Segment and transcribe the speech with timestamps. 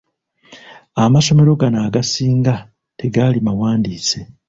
[1.03, 2.53] Amasomero gano agasinga
[2.99, 4.19] tegaali mawandiise.